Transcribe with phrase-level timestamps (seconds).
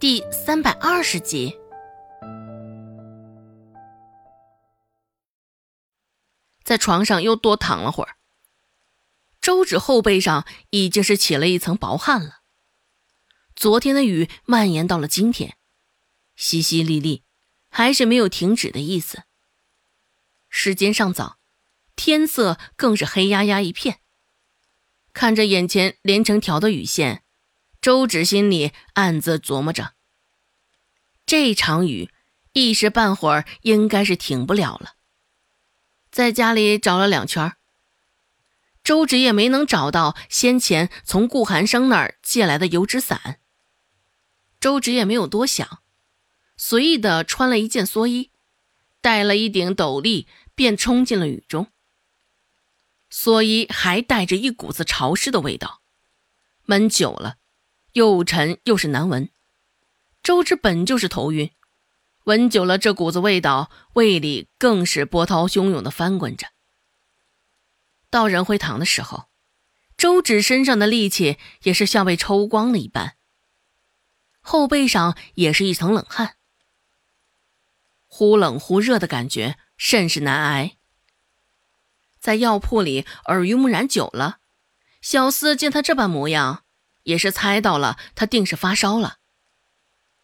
[0.00, 1.58] 第三百二十集。
[6.64, 8.16] 在床上又多躺了会儿，
[9.42, 12.40] 周芷后背上已经是起了一层薄汗了。
[13.54, 15.58] 昨天的雨蔓延到了今天，
[16.34, 17.20] 淅淅沥沥，
[17.68, 19.24] 还是没有停止的意思。
[20.48, 21.36] 时间尚早，
[21.94, 24.00] 天色更是黑压压一片。
[25.12, 27.22] 看着眼前连成条的雨线。
[27.80, 29.94] 周芷心里暗自琢磨着：
[31.24, 32.10] 这场雨
[32.52, 34.96] 一时半会儿应该是停不了了。
[36.10, 37.54] 在家里找了两圈，
[38.84, 43.40] 周芷也没能找到先前从顾寒生那儿借来的油纸伞。
[44.60, 45.80] 周芷也没有多想，
[46.58, 48.30] 随意的穿了一件蓑衣，
[49.00, 51.68] 戴了一顶斗笠，便冲进了雨中。
[53.10, 55.80] 蓑衣还带着一股子潮湿的味道，
[56.66, 57.38] 闷久了。
[57.92, 59.30] 又沉又是难闻，
[60.22, 61.50] 周芷本就是头晕，
[62.24, 66.48] 闻久了这股子味道，胃里更是波涛汹涌的翻滚着。
[68.08, 69.28] 到仁惠堂的时候，
[69.96, 73.16] 周芷身上的力气也是像被抽光了一般，
[74.40, 76.36] 后背上也是一层冷汗，
[78.06, 80.76] 忽冷忽热的感觉甚是难挨。
[82.20, 84.38] 在药铺里耳濡目染久了，
[85.00, 86.64] 小厮见他这般模样。
[87.04, 89.18] 也是猜到了，他定是发烧了。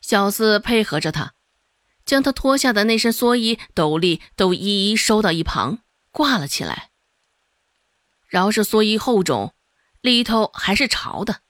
[0.00, 1.34] 小四配合着他，
[2.04, 5.78] 将他脱下的那身蓑衣、斗笠都一一收到一旁，
[6.10, 6.90] 挂了起来。
[8.28, 9.54] 饶是蓑衣厚重，
[10.00, 11.40] 里头还是潮的。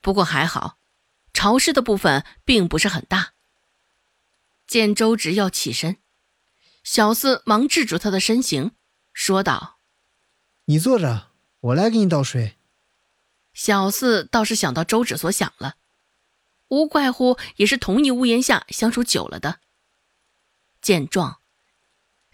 [0.00, 0.78] 不过还好，
[1.32, 3.34] 潮湿的部分并不是很大。
[4.66, 5.98] 见周直要起身，
[6.82, 8.72] 小四忙制住他的身形，
[9.12, 9.78] 说道
[10.64, 11.28] ：“你坐着，
[11.60, 12.56] 我来给你倒水。”
[13.52, 15.76] 小四倒是想到周芷所想了，
[16.68, 19.60] 无怪乎也是同一屋檐下相处久了的。
[20.80, 21.40] 见状，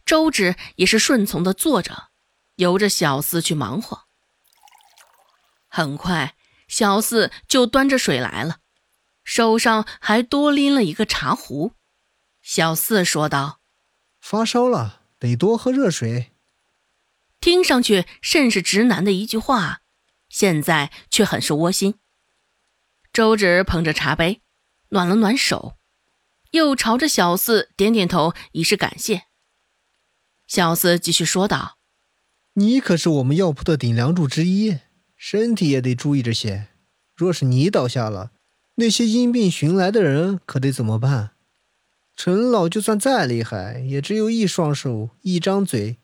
[0.07, 2.09] 周芷也是顺从的坐着，
[2.57, 4.05] 由着小四去忙活。
[5.67, 6.35] 很快，
[6.67, 8.61] 小四就端着水来了，
[9.23, 11.75] 手上还多拎了一个茶壶。
[12.41, 13.61] 小四说道
[14.21, 16.33] ：“发烧了，得多喝热水。”
[17.41, 19.83] 听上去甚是直男的一句话。
[20.39, 21.97] 现在却很是窝心。
[23.13, 24.41] 周芷捧着茶杯，
[24.91, 25.75] 暖了暖手，
[26.53, 29.25] 又朝着小四点点头，以示感谢。
[30.47, 31.79] 小四继续说道
[32.55, 34.79] ：“你可是我们药铺的顶梁柱之一，
[35.17, 36.69] 身体也得注意着些。
[37.17, 38.31] 若是你倒下了，
[38.77, 41.33] 那些因病寻来的人可得怎么办？
[42.15, 45.99] 陈老就算再厉害，也只有一双手，一张嘴。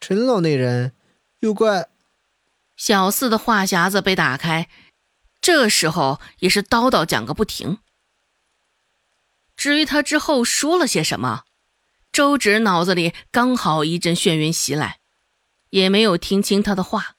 [0.00, 0.94] 陈老那人，
[1.40, 1.90] 又怪……”
[2.78, 4.70] 小四的话匣子被打开，
[5.40, 7.78] 这时候也是叨叨讲个不停。
[9.56, 11.42] 至于他之后说了些什么，
[12.12, 15.00] 周芷脑子里刚好一阵眩晕袭来，
[15.70, 17.16] 也没有听清他的话。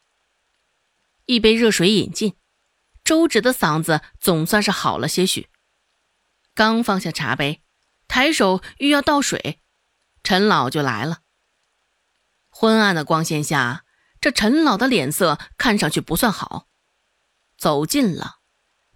[1.25, 2.35] 一杯热水饮尽，
[3.03, 5.49] 周芷的嗓子总算是好了些许。
[6.55, 7.61] 刚放下茶杯，
[8.07, 9.59] 抬手欲要倒水，
[10.23, 11.19] 陈老就来了。
[12.49, 13.83] 昏暗的光线下。
[14.21, 16.67] 这陈老的脸色看上去不算好，
[17.57, 18.37] 走近了，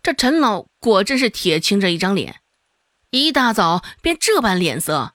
[0.02, 2.42] 这陈老果真是铁青着一张脸，
[3.10, 5.14] 一大早便这般脸色，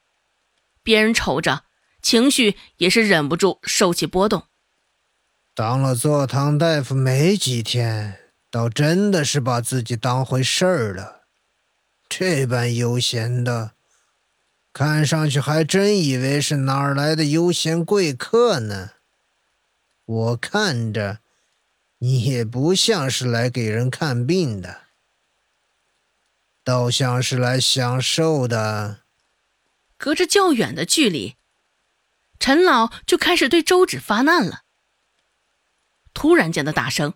[0.81, 1.63] 别人瞅着，
[2.01, 4.45] 情绪也是忍不住受起波动。
[5.53, 11.23] 当了坐堂大夫没几天，倒真的是把自己当回事儿了，
[12.07, 13.73] 这般悠闲的，
[14.73, 18.91] 看上去还真以为是哪儿来的悠闲贵客呢。
[20.09, 21.19] 我看着，
[21.99, 24.87] 你也不像是来给人看病的，
[26.63, 29.03] 倒像是来享受的。
[29.97, 31.35] 隔着较远的距离，
[32.39, 34.63] 陈老就开始对周芷发难了。
[36.15, 37.13] 突然间的大声，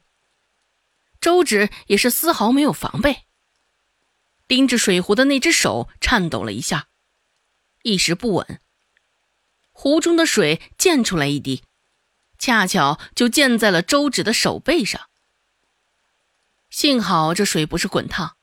[1.20, 3.24] 周芷也是丝毫没有防备，
[4.48, 6.90] 盯着水壶的那只手颤抖了一下，
[7.82, 8.62] 一时不稳，
[9.72, 11.64] 壶中的水溅出来一滴。
[12.44, 15.08] 恰巧就溅在了周芷的手背上。
[16.70, 18.36] 幸好这水不是滚烫，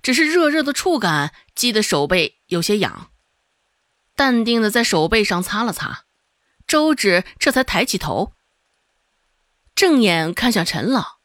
[0.00, 3.10] 只是热热的触感，激得手背有些痒。
[4.14, 6.04] 淡定的在手背上擦了擦，
[6.68, 8.34] 周芷这才抬起头，
[9.74, 11.16] 正眼看向陈老。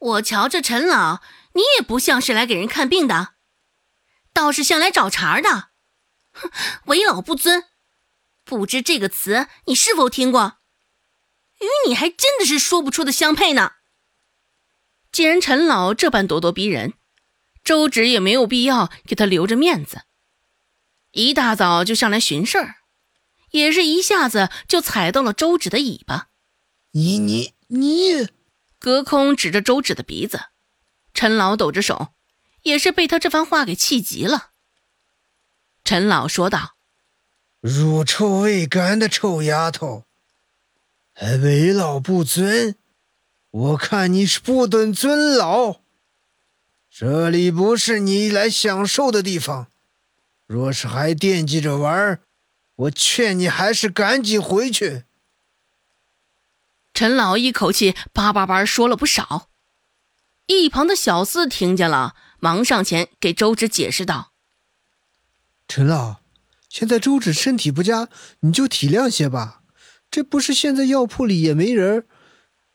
[0.00, 1.22] 我瞧这陈老，
[1.52, 3.34] 你也不像是来给人看病的，
[4.32, 5.68] 倒是像来找茬的。
[6.32, 6.50] 哼，
[6.86, 7.67] 为老不尊。
[8.48, 10.56] 不知这个词你是否听过？
[11.60, 13.72] 与你还真的是说不出的相配呢。
[15.12, 16.94] 既然陈老这般咄咄逼人，
[17.62, 20.04] 周芷也没有必要给他留着面子，
[21.12, 22.76] 一大早就上来寻事儿，
[23.50, 26.28] 也是一下子就踩到了周芷的尾巴。
[26.92, 28.28] 你你你！
[28.78, 30.46] 隔空指着周芷的鼻子，
[31.12, 32.14] 陈老抖着手，
[32.62, 34.52] 也是被他这番话给气急了。
[35.84, 36.76] 陈老说道
[37.60, 40.04] ：“入臭未干的臭丫头，
[41.12, 42.76] 还为老不尊！
[43.50, 45.80] 我看你是不懂尊老。
[46.90, 49.66] 这里不是你来享受的地方，
[50.46, 52.20] 若是还惦记着玩，
[52.76, 55.04] 我劝你还是赶紧回去。”
[56.94, 59.48] 陈老一口气叭叭叭说了不少，
[60.46, 64.32] 一旁的小四听见了，忙上前给周芷解释道
[65.68, 66.17] ：“陈老，
[66.68, 68.08] 现在周芷身体不佳，
[68.40, 69.62] 你就体谅些吧。
[70.10, 72.06] 这不是现在药铺里也没人，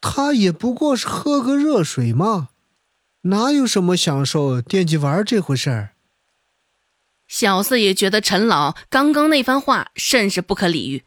[0.02, 2.50] 他也不过是喝个热水嘛，
[3.22, 5.96] 哪有什么享受惦记玩这回事儿？”
[7.28, 11.06] 小四也觉得陈老刚刚那番话甚是不可理喻。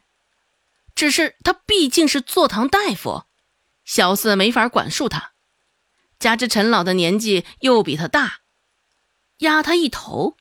[0.94, 3.24] 只是他毕竟是坐堂大夫，
[3.84, 5.32] 小四没法管束他，
[6.18, 8.40] 加之陈老的年纪又比他大，
[9.38, 10.38] 压他一头，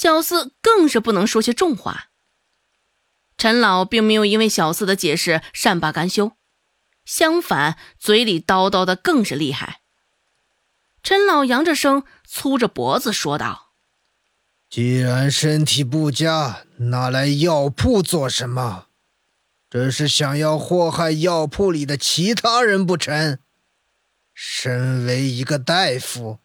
[0.00, 2.10] 小四更是不能说些重话。
[3.36, 6.36] 陈老并没有因为小四的解释善罢甘休，
[7.04, 9.80] 相反，嘴里叨叨的更是厉害。
[11.02, 13.72] 陈老扬着声，粗着脖子说道
[14.70, 18.86] ：“既然身体不佳，拿来药铺做什么？”
[19.68, 23.40] 这是想要祸害药铺里的其他人不成？
[24.32, 26.38] 身为一个大夫，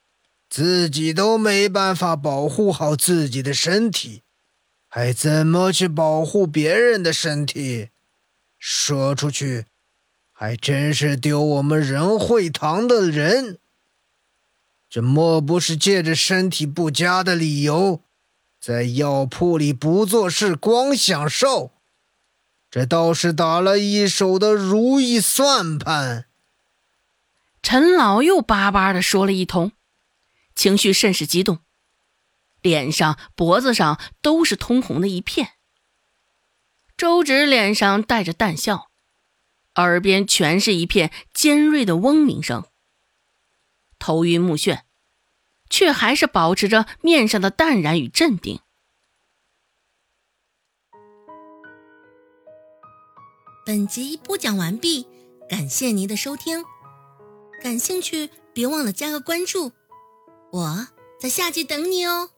[0.55, 4.21] 自己都没办法保护好自己的身体，
[4.88, 7.89] 还怎么去保护别人的身体？
[8.59, 9.65] 说出去，
[10.31, 13.57] 还真是丢我们仁惠堂的人。
[14.88, 18.01] 这莫不是借着身体不佳的理由，
[18.61, 21.71] 在药铺里不做事，光享受？
[22.69, 26.25] 这倒是打了一手的如意算盘。
[27.63, 29.71] 陈老又巴巴的说了一通，
[30.55, 31.59] 情绪甚是激动，
[32.61, 35.53] 脸上、脖子上都是通红的一片。
[36.95, 38.91] 周芷脸上带着淡笑，
[39.75, 42.65] 耳边全是一片尖锐的嗡鸣声，
[43.97, 44.81] 头晕目眩，
[45.69, 48.59] 却还是保持着面上的淡然与镇定。
[53.65, 55.07] 本集播讲完毕，
[55.49, 56.63] 感谢您的收听。
[57.61, 59.71] 感兴趣，别忘了加个关注，
[60.53, 60.88] 我
[61.19, 62.29] 在下集等你哦。